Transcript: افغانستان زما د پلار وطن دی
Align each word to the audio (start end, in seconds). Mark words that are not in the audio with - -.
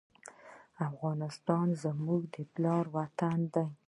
افغانستان 0.89 1.67
زما 1.83 2.15
د 2.33 2.35
پلار 2.53 2.85
وطن 2.95 3.39
دی 3.53 3.65